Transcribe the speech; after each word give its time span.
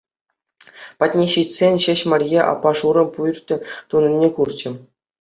Патне 1.03 1.25
ҫитсен 1.35 1.77
ҫеҫ 1.85 2.03
Марье 2.15 2.39
аппа 2.51 2.71
шурӑ 2.83 3.05
пӳрт 3.21 3.47
тунине 3.89 4.27
курчӗ. 4.41 4.69